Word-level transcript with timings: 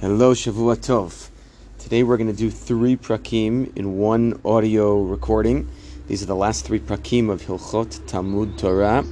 Hello, 0.00 0.32
Shavua 0.32 0.78
Tov. 0.78 1.28
Today 1.78 2.04
we're 2.04 2.16
going 2.16 2.30
to 2.30 2.32
do 2.32 2.50
three 2.50 2.96
prakim 2.96 3.76
in 3.76 3.98
one 3.98 4.40
audio 4.46 5.02
recording. 5.02 5.68
These 6.06 6.22
are 6.22 6.26
the 6.26 6.34
last 6.34 6.64
three 6.64 6.80
prakim 6.80 7.28
of 7.28 7.42
Hilchot 7.42 8.06
Talmud 8.06 8.56
Torah, 8.56 9.04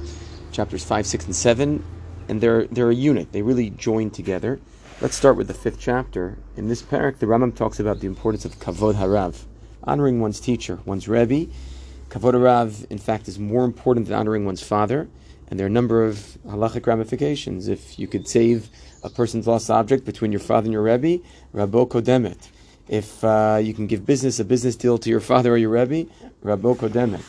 chapters 0.51 0.83
5, 0.83 1.05
6, 1.05 1.25
and 1.25 1.35
7, 1.35 1.85
and 2.27 2.41
they're, 2.41 2.65
they're 2.65 2.89
a 2.89 2.95
unit. 2.95 3.31
They 3.31 3.43
really 3.43 3.69
join 3.69 4.09
together. 4.09 4.59
Let's 4.99 5.15
start 5.15 5.37
with 5.37 5.45
the 5.45 5.53
fifth 5.53 5.79
chapter. 5.79 6.39
In 6.57 6.69
this 6.69 6.81
parak, 6.81 7.19
the 7.19 7.27
Rambam 7.27 7.55
talks 7.55 7.79
about 7.79 7.99
the 7.99 8.07
importance 8.07 8.43
of 8.43 8.57
Kavod 8.57 8.95
Harav, 8.95 9.43
honoring 9.83 10.19
one's 10.19 10.39
teacher, 10.39 10.79
one's 10.85 11.07
Rebbe. 11.07 11.51
Kavod 12.09 12.33
Harav, 12.33 12.89
in 12.89 12.97
fact, 12.97 13.27
is 13.27 13.37
more 13.37 13.63
important 13.63 14.07
than 14.07 14.15
honoring 14.15 14.43
one's 14.43 14.63
father. 14.63 15.07
And 15.49 15.59
there 15.59 15.65
are 15.65 15.67
a 15.67 15.71
number 15.71 16.05
of 16.05 16.37
halachic 16.45 16.85
ramifications. 16.85 17.67
If 17.67 17.97
you 17.97 18.07
could 18.07 18.27
save 18.27 18.69
a 19.03 19.09
person's 19.09 19.47
lost 19.47 19.69
object 19.69 20.05
between 20.05 20.31
your 20.31 20.39
father 20.39 20.65
and 20.65 20.73
your 20.73 20.83
Rebbe, 20.83 21.23
Rabbo 21.53 21.87
Kodemet. 21.87 22.49
If 22.87 23.23
uh, 23.23 23.59
you 23.61 23.73
can 23.73 23.87
give 23.87 24.05
business, 24.05 24.39
a 24.39 24.45
business 24.45 24.75
deal 24.75 24.97
to 24.99 25.09
your 25.09 25.19
father 25.19 25.53
or 25.53 25.57
your 25.57 25.71
Rebbe, 25.71 26.09
Rabbo 26.43 26.75
Kodemet. 26.77 27.23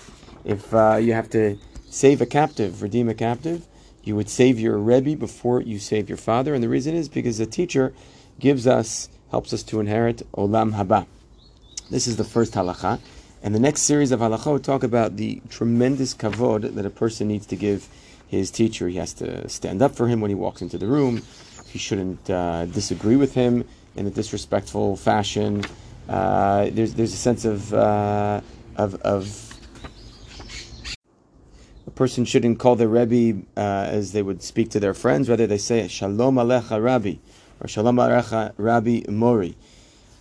If 0.45 0.75
uh, 0.75 0.99
you 1.01 1.13
have 1.13 1.31
to 1.31 1.59
save 1.89 2.21
a 2.21 2.27
captive, 2.27 2.83
redeem 2.83 3.09
a 3.09 3.15
captive, 3.15 3.67
you 4.03 4.17
would 4.17 4.29
save 4.29 4.59
your 4.59 4.79
Rebbe 4.79 5.17
before 5.17 5.61
you 5.61 5.79
save 5.79 6.09
your 6.09 6.19
father. 6.19 6.55
And 6.55 6.63
the 6.63 6.69
reason 6.69 6.95
is 6.95 7.09
because 7.09 7.39
the 7.39 7.47
teacher 7.47 7.93
gives 8.39 8.67
us, 8.67 9.09
helps 9.31 9.53
us 9.53 9.63
to 9.65 9.81
inherit 9.81 10.23
Olam 10.33 10.75
Haba. 10.75 11.07
This 11.91 12.07
is 12.07 12.17
the 12.17 12.25
first 12.25 12.55
halacha. 12.55 13.01
And 13.43 13.55
the 13.55 13.61
next 13.61 13.83
series 13.83 14.13
of 14.13 14.21
halachot 14.21 14.63
talk 14.63 14.83
about 14.83 15.17
the 15.17 15.41
tremendous 15.49 16.15
kavod 16.15 16.75
that 16.75 16.85
a 16.85 16.91
person 16.91 17.29
needs 17.29 17.47
to 17.47 17.57
give 17.57 17.89
his 18.31 18.51
teacher. 18.51 18.89
He 18.89 18.97
has 18.97 19.13
to 19.15 19.49
stand 19.49 19.83
up 19.83 19.97
for 19.97 20.07
him 20.07 20.21
when 20.21 20.31
he 20.31 20.37
walks 20.37 20.63
into 20.63 20.79
the 20.79 20.87
room. 20.87 21.23
He 21.67 21.79
shouldn't 21.79 22.31
uh, 22.31 22.67
disagree 22.67 23.17
with 23.17 23.35
him 23.35 23.65
in 23.97 24.07
a 24.07 24.11
disrespectful 24.11 24.97
fashion. 24.97 25.65
Uh, 26.09 26.71
there's 26.71 26.95
there's 26.95 27.13
a 27.13 27.17
sense 27.17 27.45
of, 27.45 27.75
uh, 27.75 28.41
of 28.77 28.95
of 29.03 29.59
a 31.87 31.91
person 31.91 32.25
shouldn't 32.25 32.61
call 32.61 32.77
their 32.77 32.89
rebbe 32.89 33.43
uh, 33.57 33.61
as 33.61 34.13
they 34.13 34.23
would 34.23 34.43
speak 34.43 34.71
to 34.71 34.81
their 34.81 34.95
friends. 34.95 35.29
Rather, 35.29 35.47
they 35.49 35.59
say 35.59 35.87
Shalom 35.89 36.37
Alecha 36.37 36.83
Rabbi 36.83 37.15
or 37.61 37.67
Shalom 37.67 37.97
Alecha 37.97 38.53
Rabbi 38.57 39.03
Mori. 39.11 39.57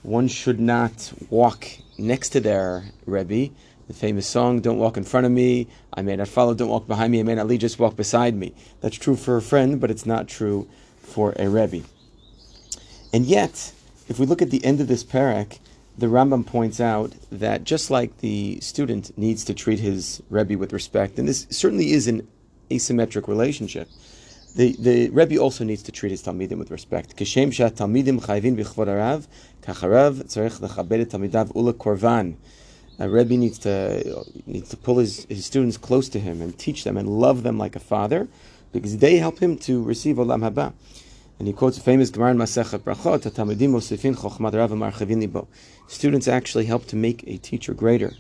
One 0.02 0.28
should 0.28 0.60
not 0.60 1.14
walk 1.30 1.68
next 1.98 2.30
to 2.30 2.40
their 2.40 2.86
rebbe 3.06 3.54
the 3.90 3.96
famous 3.96 4.28
song, 4.28 4.62
Don't 4.62 4.78
Walk 4.78 4.98
in 4.98 5.04
Front 5.04 5.26
of 5.26 5.32
Me, 5.32 5.68
I 5.92 6.04
may 6.04 6.16
not 6.16 6.28
follow, 6.28 6.54
don't 6.54 6.70
walk 6.70 6.86
behind 6.86 7.12
me, 7.12 7.22
I 7.22 7.24
may 7.24 7.34
not 7.34 7.48
lead, 7.48 7.62
just 7.62 7.80
walk 7.80 7.96
beside 7.96 8.36
me. 8.36 8.54
That's 8.82 8.96
true 8.96 9.16
for 9.16 9.36
a 9.36 9.42
friend, 9.42 9.82
but 9.82 9.90
it's 9.90 10.06
not 10.06 10.28
true 10.28 10.70
for 11.02 11.34
a 11.38 11.50
Rebbe. 11.50 11.82
And 13.12 13.26
yet, 13.26 13.74
if 14.08 14.20
we 14.20 14.28
look 14.28 14.44
at 14.44 14.52
the 14.52 14.64
end 14.64 14.80
of 14.80 14.88
this 14.88 15.04
parak, 15.04 15.58
the 15.98 16.06
Rambam 16.06 16.46
points 16.46 16.80
out 16.80 17.14
that 17.32 17.64
just 17.64 17.90
like 17.90 18.20
the 18.20 18.60
student 18.62 19.18
needs 19.18 19.44
to 19.46 19.56
treat 19.56 19.80
his 19.80 20.22
Rebbe 20.30 20.56
with 20.56 20.72
respect, 20.72 21.18
and 21.18 21.28
this 21.28 21.48
certainly 21.50 21.92
is 21.92 22.08
an 22.08 22.28
asymmetric 22.70 23.28
relationship, 23.28 23.90
the, 24.56 24.76
the 24.78 25.10
Rebbe 25.10 25.40
also 25.40 25.64
needs 25.64 25.82
to 25.82 25.92
treat 25.92 26.12
his 26.12 26.22
Talmidim 26.22 26.60
with 26.60 26.70
respect. 26.70 27.16
Kishem 27.16 27.52
shat 27.52 27.78
Talmidim 27.78 28.22
chayvin 28.22 28.56
b'chvod 28.56 28.86
harav, 28.86 29.26
kacharav 29.64 30.26
tzarech 30.26 30.60
lechabed 30.60 31.08
Talmidav 31.08 31.56
ula 31.56 31.74
korvan 31.74 32.36
a 33.00 33.10
Rebbe 33.10 33.38
needs 33.38 33.58
to 33.60 34.26
needs 34.46 34.70
to 34.70 34.78
pull 34.78 34.98
his, 34.98 35.26
his 35.26 35.46
students 35.46 35.78
close 35.78 36.10
to 36.10 36.20
him 36.20 36.42
and 36.42 36.58
teach 36.58 36.84
them 36.84 36.98
and 36.98 37.08
love 37.08 37.44
them 37.44 37.58
like 37.58 37.76
a 37.76 37.80
father, 37.80 38.28
because 38.74 38.98
they 38.98 39.18
help 39.18 39.40
him 39.40 39.58
to 39.60 39.82
receive 39.82 40.18
Olam 40.18 40.48
Haba. 40.48 40.74
And 41.40 41.48
he 41.48 41.54
quotes 41.54 41.78
a 41.78 41.82
famous 41.82 42.10
Gemara 42.10 42.32
in 42.32 42.38
Masechet 42.38 42.80
Brachot, 42.80 43.22
"Talmidim 43.22 43.72
mosifin 43.72 44.16
chochmat 44.16 44.54
rav 44.54 44.72
marchavin 44.72 45.22
libo." 45.22 45.48
Students 45.88 46.28
actually 46.28 46.66
help 46.66 46.86
to 46.88 46.98
make 46.98 47.24
a 47.26 47.38
teacher 47.38 47.74
greater 47.74 48.12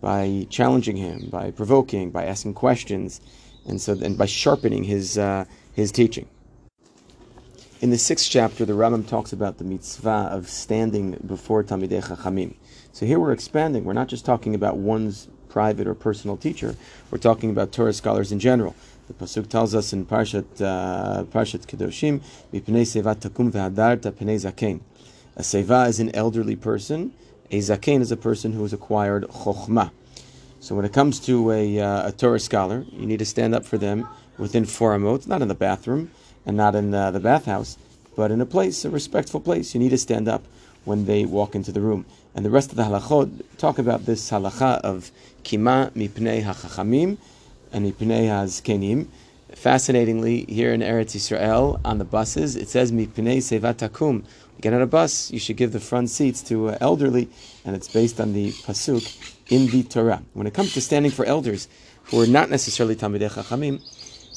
by 0.00 0.46
challenging 0.50 0.96
him, 0.96 1.28
by 1.30 1.52
provoking, 1.52 2.10
by 2.10 2.24
asking 2.24 2.54
questions, 2.54 3.20
and 3.64 3.80
so 3.80 3.92
and 3.92 4.18
by 4.18 4.26
sharpening 4.26 4.82
his 4.82 5.16
uh, 5.16 5.44
his 5.72 5.92
teaching. 5.92 6.26
In 7.80 7.90
the 7.90 7.98
sixth 7.98 8.28
chapter, 8.28 8.64
the 8.64 8.72
Rambam 8.72 9.06
talks 9.06 9.32
about 9.32 9.58
the 9.58 9.64
mitzvah 9.64 10.28
of 10.32 10.48
standing 10.48 11.12
before 11.24 11.62
Talmidei 11.62 12.02
Chachamim. 12.02 12.54
So 12.94 13.06
here 13.06 13.18
we're 13.18 13.32
expanding. 13.32 13.82
We're 13.82 13.92
not 13.92 14.06
just 14.06 14.24
talking 14.24 14.54
about 14.54 14.76
one's 14.76 15.26
private 15.48 15.88
or 15.88 15.96
personal 15.96 16.36
teacher. 16.36 16.76
We're 17.10 17.18
talking 17.18 17.50
about 17.50 17.72
Torah 17.72 17.92
scholars 17.92 18.30
in 18.30 18.38
general. 18.38 18.76
The 19.08 19.14
pasuk 19.14 19.48
tells 19.48 19.74
us 19.74 19.92
in 19.92 20.06
Parshat 20.06 20.62
uh, 20.62 21.24
Parshat 21.24 21.66
Kedoshim, 21.66 22.20
"Mipnei 22.52 22.86
sevat 22.86 23.16
takum 23.16 23.50
ve'hadarta 23.50 24.12
pnei 24.12 24.36
zaken." 24.36 24.78
A 25.34 25.42
seva 25.42 25.88
is 25.88 25.98
an 25.98 26.14
elderly 26.14 26.54
person. 26.54 27.12
A 27.50 27.58
zaken 27.58 28.00
is 28.00 28.12
a 28.12 28.16
person 28.16 28.52
who 28.52 28.62
has 28.62 28.72
acquired 28.72 29.24
chokhmah. 29.24 29.90
So 30.60 30.76
when 30.76 30.84
it 30.84 30.92
comes 30.92 31.18
to 31.26 31.50
a, 31.50 31.80
uh, 31.80 32.08
a 32.10 32.12
Torah 32.12 32.38
scholar, 32.38 32.86
you 32.92 33.06
need 33.06 33.18
to 33.18 33.24
stand 33.24 33.56
up 33.56 33.64
for 33.64 33.76
them 33.76 34.06
within 34.38 34.64
four 34.64 34.96
amot, 34.96 35.26
not 35.26 35.42
in 35.42 35.48
the 35.48 35.56
bathroom 35.56 36.12
and 36.46 36.56
not 36.56 36.76
in 36.76 36.94
uh, 36.94 37.10
the 37.10 37.18
bathhouse, 37.18 37.76
but 38.14 38.30
in 38.30 38.40
a 38.40 38.46
place, 38.46 38.84
a 38.84 38.90
respectful 38.90 39.40
place. 39.40 39.74
You 39.74 39.80
need 39.80 39.90
to 39.90 39.98
stand 39.98 40.28
up 40.28 40.44
when 40.84 41.06
they 41.06 41.24
walk 41.24 41.54
into 41.54 41.72
the 41.72 41.80
room. 41.80 42.04
And 42.34 42.44
the 42.44 42.50
rest 42.50 42.70
of 42.70 42.76
the 42.76 42.82
halachot 42.82 43.42
talk 43.58 43.78
about 43.78 44.06
this 44.06 44.30
halacha 44.30 44.80
of 44.80 45.10
kima 45.44 45.90
mipnei 45.92 46.42
hachachamim 46.42 47.18
and 47.72 47.92
mipnei 47.92 48.26
hazkenim. 48.26 49.06
Fascinatingly, 49.52 50.44
here 50.46 50.72
in 50.72 50.80
Eretz 50.80 51.14
Yisrael, 51.14 51.80
on 51.84 51.98
the 51.98 52.04
buses, 52.04 52.56
it 52.56 52.68
says 52.68 52.90
mipnei 52.90 53.38
sevatakum. 53.38 54.24
You 54.56 54.60
get 54.60 54.72
on 54.72 54.82
a 54.82 54.86
bus, 54.86 55.30
you 55.30 55.38
should 55.38 55.56
give 55.56 55.72
the 55.72 55.80
front 55.80 56.10
seats 56.10 56.42
to 56.44 56.70
uh, 56.70 56.78
elderly, 56.80 57.28
and 57.64 57.76
it's 57.76 57.88
based 57.88 58.20
on 58.20 58.32
the 58.32 58.50
pasuk 58.50 59.32
in 59.48 59.66
the 59.68 59.82
Torah. 59.84 60.22
When 60.32 60.46
it 60.46 60.54
comes 60.54 60.74
to 60.74 60.80
standing 60.80 61.12
for 61.12 61.24
elders 61.24 61.68
who 62.04 62.20
are 62.20 62.26
not 62.26 62.50
necessarily 62.50 62.96
Talmidei 62.96 63.30
Chachamim, 63.30 63.80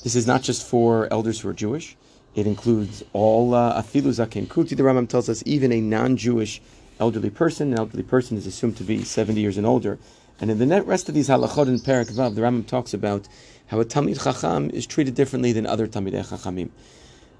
this 0.04 0.16
is 0.16 0.28
not 0.28 0.42
just 0.42 0.66
for 0.66 1.12
elders 1.12 1.40
who 1.40 1.50
are 1.50 1.54
Jewish. 1.54 1.96
It 2.38 2.46
includes 2.46 3.04
all 3.14 3.56
uh, 3.56 3.82
afilu 3.82 4.14
zaken 4.14 4.46
kuti. 4.46 4.78
The 4.78 4.84
Rambam 4.84 5.10
tells 5.10 5.28
us 5.28 5.42
even 5.48 5.72
a 5.72 5.82
non-Jewish 5.82 6.62
elderly 7.00 7.32
person. 7.32 7.74
An 7.74 7.80
elderly 7.80 8.04
person 8.04 8.38
is 8.38 8.46
assumed 8.46 8.78
to 8.78 8.84
be 8.84 9.04
70 9.04 9.42
years 9.42 9.58
and 9.58 9.66
older. 9.66 9.98
And 10.40 10.52
in 10.52 10.60
the 10.60 10.84
rest 10.84 11.10
of 11.10 11.16
these 11.16 11.30
halachot 11.30 11.68
in 11.68 11.80
Perak 11.80 12.10
Vav, 12.10 12.36
the 12.36 12.42
Rambam 12.42 12.68
talks 12.68 12.94
about 12.94 13.28
how 13.66 13.80
a 13.80 13.86
Talmid 13.86 14.24
Chacham 14.24 14.70
is 14.70 14.86
treated 14.86 15.16
differently 15.16 15.52
than 15.52 15.66
other 15.66 15.88
Talmidei 15.88 16.28
Chachamim. 16.28 16.70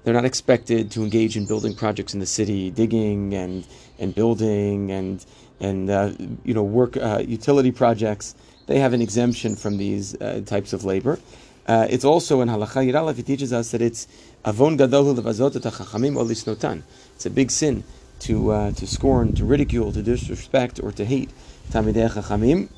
They're 0.02 0.14
not 0.14 0.24
expected 0.24 0.90
to 0.90 1.04
engage 1.04 1.36
in 1.36 1.46
building 1.46 1.76
projects 1.76 2.12
in 2.12 2.18
the 2.18 2.26
city, 2.26 2.68
digging 2.70 3.34
and 3.34 3.64
and 4.00 4.12
building 4.12 4.90
and 4.90 5.24
and 5.60 5.90
uh, 5.90 6.10
you 6.44 6.54
know 6.54 6.64
work 6.64 6.96
uh, 6.96 7.22
utility 7.24 7.70
projects. 7.70 8.34
They 8.66 8.80
have 8.80 8.94
an 8.94 9.00
exemption 9.00 9.54
from 9.54 9.76
these 9.76 10.20
uh, 10.20 10.42
types 10.44 10.72
of 10.72 10.84
labor. 10.84 11.20
Uh, 11.68 11.86
it's 11.90 12.04
also 12.04 12.40
in 12.40 12.48
Halacha 12.48 12.90
Yud 12.90 12.98
Aleph, 12.98 13.18
it 13.18 13.26
teaches 13.26 13.52
us 13.52 13.72
that 13.72 13.82
it's 13.82 14.08
avon 14.46 14.78
gadol 14.78 15.14
levazot 15.14 15.52
hachachamim 15.52 16.16
or 16.16 16.24
lisnotan. 16.24 16.82
It's 17.14 17.26
a 17.26 17.30
big 17.30 17.50
sin 17.50 17.84
to 18.20 18.50
uh, 18.50 18.72
to 18.72 18.86
scorn, 18.86 19.34
to 19.34 19.44
ridicule, 19.44 19.92
to 19.92 20.02
disrespect, 20.02 20.80
or 20.82 20.92
to 20.92 21.04
hate 21.04 21.30
Talmidei 21.70 22.10
Chachamim. 22.10 22.70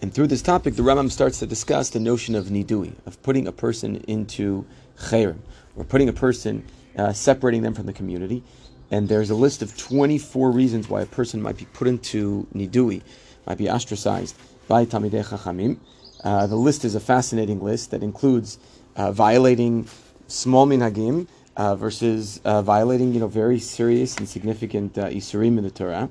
And 0.00 0.14
through 0.14 0.28
this 0.28 0.42
topic, 0.42 0.76
the 0.76 0.82
Rambam 0.82 1.10
starts 1.10 1.40
to 1.40 1.46
discuss 1.46 1.90
the 1.90 1.98
notion 1.98 2.36
of 2.36 2.46
nidui, 2.46 2.94
of 3.04 3.20
putting 3.24 3.48
a 3.48 3.52
person 3.52 3.96
into 4.06 4.64
chayrim, 4.96 5.38
or 5.74 5.82
putting 5.82 6.08
a 6.08 6.12
person, 6.12 6.64
uh, 6.96 7.12
separating 7.12 7.62
them 7.62 7.74
from 7.74 7.86
the 7.86 7.92
community. 7.92 8.44
And 8.92 9.08
there's 9.08 9.30
a 9.30 9.34
list 9.34 9.60
of 9.60 9.76
24 9.76 10.52
reasons 10.52 10.88
why 10.88 11.00
a 11.00 11.06
person 11.06 11.42
might 11.42 11.56
be 11.56 11.64
put 11.64 11.88
into 11.88 12.46
nidui, 12.54 13.02
might 13.44 13.58
be 13.58 13.68
ostracized 13.68 14.36
by 14.68 14.84
Talmidei 14.84 15.24
Chachamim. 15.24 15.78
Uh, 16.22 16.46
the 16.46 16.56
list 16.56 16.84
is 16.84 16.94
a 16.94 17.00
fascinating 17.00 17.62
list 17.62 17.90
that 17.90 18.02
includes 18.02 18.58
uh, 18.96 19.12
violating 19.12 19.86
small 20.26 20.66
minhagim, 20.66 21.26
uh, 21.56 21.76
versus 21.76 22.40
uh, 22.44 22.62
violating, 22.62 23.12
you 23.14 23.20
know, 23.20 23.28
very 23.28 23.58
serious 23.58 24.16
and 24.16 24.28
significant 24.28 24.96
uh, 24.98 25.06
isurim 25.06 25.58
in 25.58 25.64
the 25.64 25.70
Torah. 25.70 26.08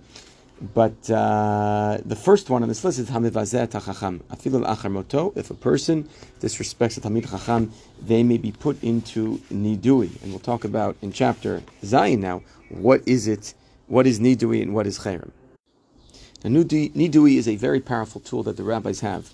But 0.73 1.09
uh, 1.09 1.97
the 2.05 2.15
first 2.15 2.49
one 2.49 2.63
on 2.63 2.69
this 2.69 2.83
list 2.83 2.99
is 2.99 3.09
hamivazeh 3.09 3.67
tachacham. 3.67 4.19
Afilul 4.31 4.65
achar 4.65 4.89
moto. 4.89 5.33
If 5.35 5.49
a 5.49 5.55
person 5.55 6.07
disrespects 6.39 6.97
a 6.97 7.01
talmid 7.01 7.29
chacham, 7.29 7.73
they 8.01 8.23
may 8.23 8.37
be 8.37 8.51
put 8.51 8.81
into 8.81 9.39
nidui, 9.51 10.21
and 10.21 10.31
we'll 10.31 10.39
talk 10.39 10.63
about 10.63 10.95
in 11.01 11.11
chapter 11.11 11.61
zayin 11.83 12.19
now. 12.19 12.43
What 12.69 13.01
is 13.05 13.27
it? 13.27 13.53
What 13.87 14.07
is 14.07 14.19
nidui 14.19 14.61
and 14.61 14.73
what 14.73 14.87
is 14.87 14.99
cherem? 14.99 15.31
Now, 16.43 16.49
nidui 16.49 17.37
is 17.37 17.47
a 17.47 17.55
very 17.55 17.79
powerful 17.79 18.19
tool 18.19 18.43
that 18.43 18.57
the 18.57 18.63
rabbis 18.63 18.99
have 18.99 19.31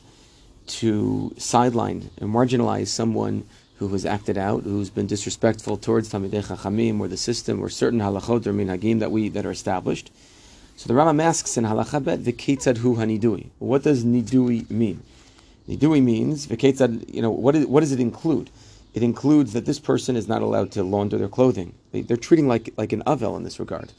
to 0.67 1.33
sideline 1.37 2.11
and 2.17 2.31
marginalize 2.33 2.87
someone 2.87 3.47
who 3.77 3.87
has 3.89 4.05
acted 4.05 4.37
out, 4.37 4.63
who's 4.63 4.89
been 4.89 5.07
disrespectful 5.07 5.77
towards 5.77 6.11
Talmidei 6.11 6.45
Chachamim 6.45 6.99
or 6.99 7.07
the 7.07 7.17
system 7.17 7.61
or 7.61 7.69
certain 7.69 7.99
halachot 7.99 8.45
or 8.45 8.53
minhagim 8.53 8.99
that 8.99 9.11
we 9.11 9.29
that 9.29 9.45
are 9.45 9.51
established. 9.51 10.11
So 10.75 10.87
the 10.87 10.93
Rambam 10.93 11.21
asks 11.21 11.57
in 11.57 11.63
halacha 11.63 12.03
bet 12.03 12.19
v'ketzad 12.19 12.77
hu 12.77 12.97
hanidui. 12.97 13.47
What 13.57 13.83
does 13.83 14.03
nidui 14.03 14.69
mean? 14.69 15.01
Nidui 15.67 16.03
means 16.03 16.45
v'ketzad. 16.45 17.11
You 17.11 17.23
know 17.23 17.31
what, 17.31 17.55
is, 17.55 17.65
what 17.65 17.79
does 17.79 17.91
it 17.91 17.99
include? 17.99 18.51
it 18.93 19.03
includes 19.03 19.53
that 19.53 19.65
this 19.65 19.79
person 19.79 20.15
is 20.15 20.27
not 20.27 20.41
allowed 20.41 20.71
to 20.71 20.83
launder 20.83 21.17
their 21.17 21.27
clothing. 21.27 21.73
They, 21.91 22.05
are 22.09 22.17
treating 22.17 22.47
like 22.47 22.73
like 22.77 22.91
an 22.91 23.03
avel 23.05 23.37
in 23.37 23.43
this 23.43 23.59
regard. 23.59 23.91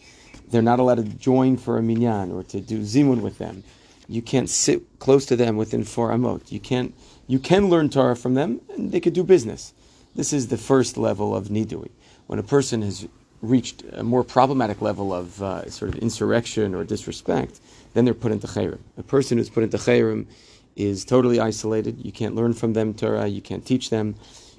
They're 0.51 0.63
not 0.63 0.81
allowed 0.81 0.97
to 0.97 1.05
join 1.05 1.57
for 1.57 1.79
a 1.79 1.83
minyan 1.83 2.33
or 2.33 2.43
to 2.45 2.61
do 2.61 2.81
zimun 2.81 3.21
with 3.21 3.39
them. 3.39 3.63
You 4.09 4.23
can't 4.23 4.51
sit 4.51 4.83
close 4.99 5.25
to 5.27 5.37
them 5.37 5.57
within 5.57 5.85
four 5.85 6.11
amot. 6.11 6.51
You 6.51 6.59
can't. 6.61 6.95
You 7.29 7.39
can 7.39 7.69
learn 7.69 7.91
Torah 7.91 8.17
from 8.17 8.35
them, 8.35 8.61
and 8.75 8.91
they 8.91 8.99
could 8.99 9.13
do 9.13 9.23
business. 9.23 9.73
This 10.17 10.33
is 10.33 10.49
the 10.49 10.59
first 10.59 10.97
level 10.97 11.37
of 11.37 11.49
nidui. 11.49 11.91
When 12.27 12.41
a 12.41 12.43
person 12.43 12.83
has 12.83 13.07
reached 13.41 13.85
a 13.93 14.03
more 14.03 14.25
problematic 14.25 14.83
level 14.83 15.15
of 15.15 15.41
uh, 15.41 15.71
sort 15.71 15.95
of 15.95 16.01
insurrection 16.01 16.75
or 16.75 16.85
disrespect, 16.85 17.61
then 17.95 18.05
they're 18.05 18.15
put 18.15 18.33
into 18.33 18.49
chayrim. 18.49 18.81
A 18.99 19.03
person 19.05 19.39
who's 19.39 19.49
put 19.49 19.63
into 19.63 19.77
chayrim 19.77 20.27
is 20.75 21.05
totally 21.05 21.39
isolated. 21.39 22.05
You 22.05 22.13
can't 22.13 22.35
learn 22.35 22.53
from 22.53 22.73
them 22.73 22.95
Torah. 22.95 23.29
You 23.29 23.41
can't 23.41 23.65
teach 23.65 23.91
them. 23.91 24.17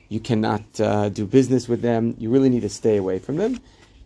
You 0.08 0.20
cannot 0.20 0.64
uh, 0.80 1.10
do 1.10 1.26
business 1.26 1.68
with 1.68 1.82
them. 1.82 2.16
You 2.18 2.30
really 2.30 2.50
need 2.50 2.62
to 2.62 2.70
stay 2.70 2.98
away 2.98 3.20
from 3.20 3.38
them. 3.38 3.60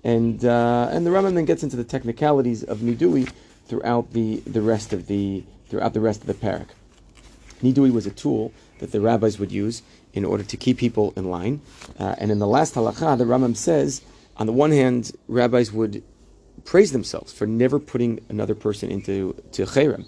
And 0.06 0.46
uh, 0.46 0.88
and 0.92 1.06
the 1.06 1.10
Rambam 1.10 1.34
then 1.34 1.46
gets 1.46 1.63
into 1.63 1.75
the 1.75 1.84
technicalities 1.84 2.63
of 2.63 2.78
nidui 2.78 3.28
throughout 3.66 4.13
the, 4.13 4.38
the 4.46 4.62
rest 4.62 4.94
of 4.94 5.07
the 5.07 5.44
throughout 5.68 5.96
the 5.96 6.00
rest 6.00 6.22
of 6.22 6.28
the 6.28 6.36
parak. 6.36 6.68
Nidui 7.63 7.92
was 7.92 8.06
a 8.06 8.12
tool 8.12 8.54
that 8.80 8.92
the 8.92 9.02
rabbis 9.02 9.40
would 9.40 9.52
use 9.52 9.81
in 10.13 10.24
order 10.24 10.44
to 10.44 10.56
keep 10.57 10.78
people 10.78 11.12
in 11.16 11.31
line. 11.31 11.60
Uh, 12.00 12.13
and 12.19 12.30
in 12.30 12.38
the 12.38 12.46
last 12.46 12.75
halacha, 12.75 13.18
the 13.18 13.24
Rambam 13.24 13.57
says, 13.57 14.02
on 14.38 14.46
the 14.46 14.54
one 14.54 14.72
hand, 14.72 15.12
rabbis 15.28 15.72
would 15.72 16.04
praise 16.66 16.92
themselves 16.92 17.34
for 17.34 17.48
never 17.48 17.80
putting 17.80 18.24
another 18.30 18.54
person 18.54 18.92
into 18.92 19.34
to 19.54 19.63
cherem. 19.63 20.06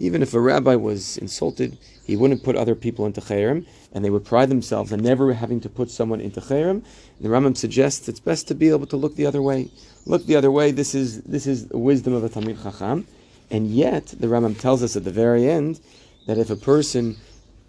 Even 0.00 0.22
if 0.22 0.32
a 0.32 0.40
rabbi 0.40 0.76
was 0.76 1.18
insulted, 1.18 1.76
he 2.04 2.16
wouldn't 2.16 2.44
put 2.44 2.54
other 2.56 2.74
people 2.74 3.04
into 3.04 3.20
chayrim, 3.20 3.66
and 3.92 4.04
they 4.04 4.10
would 4.10 4.24
pride 4.24 4.48
themselves 4.48 4.92
on 4.92 5.00
never 5.00 5.32
having 5.32 5.60
to 5.60 5.68
put 5.68 5.90
someone 5.90 6.20
into 6.20 6.40
chayrim. 6.40 6.82
The 7.20 7.28
Rambam 7.28 7.56
suggests 7.56 8.08
it's 8.08 8.20
best 8.20 8.46
to 8.48 8.54
be 8.54 8.68
able 8.70 8.86
to 8.86 8.96
look 8.96 9.16
the 9.16 9.26
other 9.26 9.42
way. 9.42 9.70
Look 10.06 10.24
the 10.26 10.36
other 10.36 10.52
way. 10.52 10.70
This 10.70 10.94
is 10.94 11.22
this 11.22 11.46
is 11.46 11.66
the 11.66 11.78
wisdom 11.78 12.12
of 12.14 12.22
a 12.22 12.28
Talmid 12.28 12.62
Chacham, 12.62 13.06
and 13.50 13.70
yet 13.70 14.06
the 14.06 14.28
Rambam 14.28 14.58
tells 14.58 14.82
us 14.82 14.94
at 14.94 15.02
the 15.04 15.10
very 15.10 15.50
end 15.50 15.80
that 16.26 16.38
if 16.38 16.48
a 16.48 16.56
person 16.56 17.16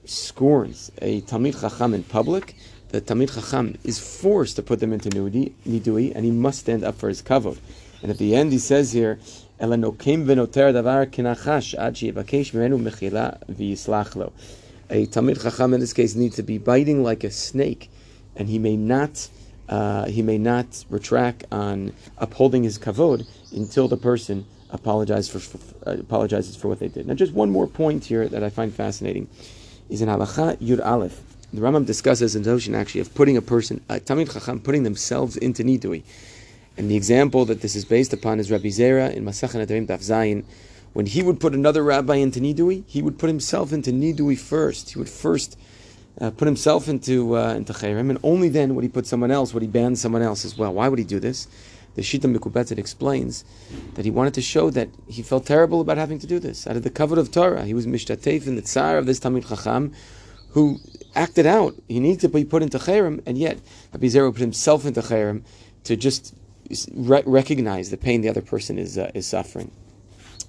scorns 0.06 0.92
a 1.02 1.22
Talmid 1.22 1.60
Chacham 1.60 1.96
in 1.96 2.04
public, 2.04 2.56
the 2.90 3.02
Talmid 3.02 3.34
Chacham 3.34 3.76
is 3.84 3.98
forced 3.98 4.56
to 4.58 4.62
put 4.62 4.80
them 4.80 4.94
into 4.94 5.10
nidui, 5.10 6.16
and 6.16 6.26
he 6.26 6.32
must 6.32 6.60
stand 6.60 6.84
up 6.84 6.96
for 6.96 7.10
his 7.10 7.24
kavod. 7.24 7.58
And 8.02 8.12
at 8.12 8.18
the 8.18 8.36
end, 8.36 8.52
he 8.52 8.60
says 8.60 8.92
here, 8.94 9.18
אלא 9.62 9.76
נוקם 9.76 10.24
ונותר 10.26 10.72
דבר 10.74 11.02
כנחש 11.12 11.76
עד 11.76 11.96
שיבקש 11.96 12.54
ממנו 12.54 12.78
מחילה 12.78 13.30
A 14.92 15.06
talmid 15.06 15.40
Chacham 15.40 15.74
in 15.74 15.80
this 15.80 15.94
case 15.94 16.16
needs 16.16 16.36
to 16.36 16.44
be 16.44 16.58
biting 16.58 17.04
like 17.04 17.24
a 17.24 17.30
snake, 17.30 17.92
and 18.36 18.50
he 18.50 18.58
may 18.58 18.76
not 18.76 19.30
uh, 19.70 20.06
he 20.06 20.24
may 20.24 20.40
not 20.40 20.84
retract 20.90 21.46
on 21.52 21.94
upholding 22.18 22.64
his 22.64 22.80
kavod 22.80 23.28
until 23.52 23.88
the 23.88 23.98
person 23.98 24.46
apologizes 24.72 25.30
for, 25.30 25.40
for 25.40 25.60
uh, 25.88 25.94
apologizes 26.00 26.56
for 26.56 26.70
what 26.70 26.80
they 26.80 26.88
did. 26.88 27.06
Now, 27.06 27.14
just 27.14 27.34
one 27.34 27.52
more 27.52 27.68
point 27.68 28.06
here 28.06 28.28
that 28.28 28.44
I 28.44 28.50
find 28.50 28.74
fascinating 28.74 29.28
is 29.90 30.02
in 30.02 30.10
Halacha 30.10 30.58
Yud 30.58 30.84
Aleph. 30.84 31.22
The 31.54 31.62
Rambam 31.62 31.86
discusses 31.86 32.34
the 32.34 32.40
notion 32.40 32.74
actually 32.74 33.02
of 33.02 33.14
putting 33.14 33.38
a 33.38 33.42
person, 33.42 33.82
uh, 33.90 33.96
a 33.96 34.00
talmid 34.00 34.34
Chacham, 34.34 34.60
putting 34.60 34.84
themselves 34.84 35.38
into 35.38 35.64
Nidui. 35.64 36.04
And 36.80 36.90
the 36.90 36.96
example 36.96 37.44
that 37.44 37.60
this 37.60 37.76
is 37.76 37.84
based 37.84 38.14
upon 38.14 38.40
is 38.40 38.50
Rabbi 38.50 38.70
Zera 38.70 39.14
in 39.14 39.26
Masachet 39.26 39.66
Nedarim 39.66 39.86
Daf 39.86 40.00
Zayin. 40.00 40.46
When 40.94 41.08
he 41.08 41.22
would 41.22 41.38
put 41.38 41.54
another 41.54 41.84
rabbi 41.84 42.16
into 42.16 42.40
Nidui, 42.40 42.86
he 42.88 43.02
would 43.02 43.20
put 43.20 43.28
himself 43.28 43.74
into 43.74 43.92
Nidui 43.92 44.40
first. 44.40 44.92
He 44.92 44.98
would 44.98 45.10
first 45.10 45.60
uh, 46.22 46.32
put 46.32 46.46
himself 46.46 46.88
into 46.88 47.36
uh, 47.36 47.54
into 47.54 47.74
Chayrim, 47.74 48.10
and 48.10 48.18
only 48.24 48.48
then 48.48 48.76
would 48.76 48.86
he 48.86 48.90
put 48.90 49.06
someone 49.06 49.30
else, 49.30 49.54
would 49.54 49.62
he 49.62 49.68
ban 49.68 49.98
someone 49.98 50.22
else 50.22 50.46
as 50.46 50.58
well. 50.58 50.74
Why 50.74 50.88
would 50.88 51.00
he 51.00 51.04
do 51.04 51.20
this? 51.20 51.50
The 51.96 52.02
Shita 52.02 52.34
Mikubetzet 52.34 52.78
explains 52.78 53.44
that 53.96 54.06
he 54.06 54.12
wanted 54.12 54.34
to 54.36 54.42
show 54.42 54.70
that 54.70 54.88
he 55.10 55.22
felt 55.22 55.46
terrible 55.46 55.82
about 55.82 55.98
having 55.98 56.20
to 56.20 56.28
do 56.28 56.40
this. 56.40 56.66
Out 56.66 56.78
of 56.78 56.84
the 56.84 56.90
cover 56.90 57.20
of 57.20 57.30
Torah, 57.30 57.66
he 57.66 57.74
was 57.74 57.88
mishtatef 57.88 58.48
in 58.48 58.56
the 58.56 58.62
tsar 58.62 58.98
of 58.98 59.06
this 59.06 59.20
Talmid 59.20 59.50
Chacham, 59.50 59.92
who 60.52 60.80
acted 61.14 61.46
out. 61.46 61.76
He 61.90 62.00
needed 62.00 62.22
to 62.22 62.30
be 62.30 62.46
put 62.46 62.64
into 62.64 62.80
Chayrim, 62.80 63.22
and 63.26 63.38
yet 63.38 63.60
Rabbi 63.92 64.08
Zera 64.08 64.32
put 64.32 64.40
himself 64.40 64.86
into 64.86 65.02
Chayrim 65.02 65.44
to 65.84 65.98
just 65.98 66.36
re- 66.94 67.24
recognize 67.26 67.90
the 67.90 67.98
pain 67.98 68.22
the 68.22 68.30
other 68.30 68.42
person 68.42 68.78
is 68.78 68.98
uh, 68.98 69.12
is 69.14 69.26
suffering. 69.26 69.72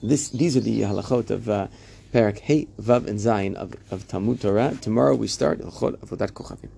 This, 0.03 0.29
these 0.31 0.57
are 0.57 0.61
the 0.61 0.83
halachot 0.83 1.31
of 1.31 1.49
uh, 1.49 1.69
Parak 2.13 2.41
Hey, 2.41 2.69
Vav, 2.81 3.07
and 3.07 3.19
Zayin 3.19 3.55
of, 3.55 3.75
of 3.91 4.07
Talmud 4.09 4.41
Torah. 4.41 4.77
Tomorrow 4.81 5.15
we 5.15 5.29
start 5.29 5.61
Halachot 5.61 5.97
Avodat 5.99 6.33
Kochavim. 6.33 6.69